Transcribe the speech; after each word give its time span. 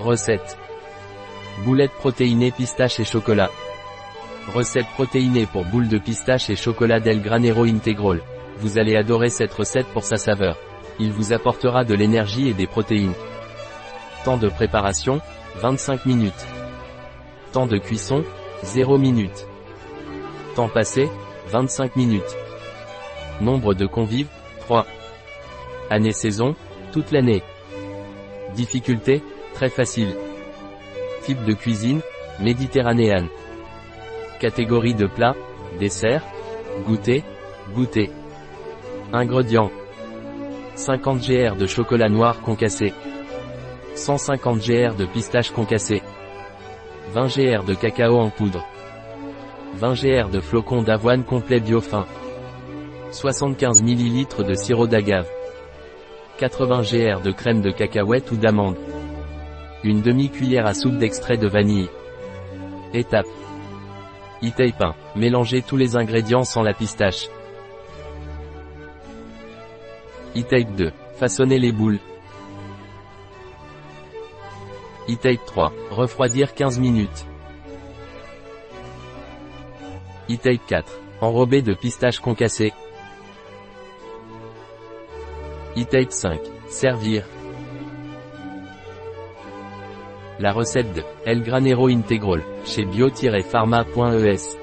Recette. 0.00 0.56
Boulettes 1.64 1.92
protéinées 1.92 2.52
pistache 2.52 3.00
et 3.00 3.04
chocolat. 3.04 3.50
Recette 4.54 4.86
protéinée 4.94 5.46
pour 5.46 5.64
boules 5.64 5.88
de 5.88 5.98
pistache 5.98 6.50
et 6.50 6.56
chocolat 6.56 7.00
del 7.00 7.20
Granero 7.20 7.64
Integral. 7.64 8.20
Vous 8.58 8.78
allez 8.78 8.94
adorer 8.94 9.28
cette 9.28 9.52
recette 9.52 9.88
pour 9.88 10.04
sa 10.04 10.16
saveur. 10.16 10.56
Il 11.00 11.12
vous 11.12 11.32
apportera 11.32 11.84
de 11.84 11.94
l'énergie 11.94 12.48
et 12.48 12.54
des 12.54 12.68
protéines. 12.68 13.12
Temps 14.24 14.36
de 14.36 14.48
préparation, 14.48 15.20
25 15.56 16.06
minutes. 16.06 16.46
Temps 17.52 17.66
de 17.66 17.78
cuisson, 17.78 18.22
0 18.62 18.98
minutes. 18.98 19.48
Temps 20.54 20.68
passé, 20.68 21.08
25 21.48 21.96
minutes. 21.96 22.36
Nombre 23.40 23.74
de 23.74 23.86
convives, 23.86 24.28
3. 24.60 24.86
Année-saison, 25.90 26.54
toute 26.92 27.10
l'année. 27.10 27.42
Difficulté, 28.54 29.22
très 29.54 29.68
facile. 29.68 30.14
Type 31.22 31.44
de 31.44 31.52
cuisine, 31.52 32.00
méditerranéenne. 32.40 33.28
Catégorie 34.40 34.94
de 34.94 35.06
plat, 35.06 35.34
dessert, 35.78 36.22
goûter, 36.86 37.24
goûter. 37.74 38.10
Ingrédients. 39.12 39.70
50 40.76 41.20
gr 41.20 41.56
de 41.56 41.66
chocolat 41.66 42.08
noir 42.08 42.40
concassé. 42.40 42.92
150 43.94 44.58
gr 44.58 44.94
de 44.94 45.06
pistache 45.06 45.50
concassé. 45.50 46.02
20 47.12 47.26
gr 47.26 47.64
de 47.64 47.74
cacao 47.74 48.18
en 48.18 48.30
poudre. 48.30 48.64
20 49.74 49.94
gr 49.94 50.28
de 50.28 50.40
flocons 50.40 50.82
d'avoine 50.82 51.24
complet 51.24 51.60
biofin. 51.60 52.06
75 53.10 53.82
ml 53.82 54.44
de 54.44 54.54
sirop 54.54 54.86
d'agave. 54.86 55.28
80 56.38 56.82
gr 56.82 57.20
de 57.22 57.32
crème 57.32 57.60
de 57.60 57.70
cacahuète 57.70 58.30
ou 58.30 58.36
d'amande. 58.36 58.76
Une 59.88 60.02
demi-cuillère 60.02 60.66
à 60.66 60.74
soupe 60.74 60.98
d'extrait 60.98 61.38
de 61.38 61.48
vanille. 61.48 61.88
Étape. 62.92 63.24
e 64.42 64.70
pain. 64.78 64.94
Mélangez 65.16 65.62
tous 65.62 65.78
les 65.78 65.96
ingrédients 65.96 66.44
sans 66.44 66.62
la 66.62 66.74
pistache. 66.74 67.30
E-Tape 70.36 70.76
2. 70.76 70.92
Façonnez 71.16 71.58
les 71.58 71.72
boules. 71.72 72.00
E-Tape 75.08 75.46
3. 75.46 75.72
Refroidir 75.90 76.52
15 76.52 76.78
minutes. 76.78 77.24
E-Tape 80.28 80.66
4. 80.66 81.00
Enrober 81.22 81.62
de 81.62 81.72
pistache 81.72 82.20
concassé. 82.20 82.74
E-Tape 85.78 86.12
5. 86.12 86.38
Servir. 86.68 87.24
La 90.38 90.52
recette 90.52 90.92
de 90.94 91.04
El 91.24 91.42
Granero 91.42 91.88
Integral 91.88 92.44
chez 92.64 92.86
bio-pharma.es 92.90 94.58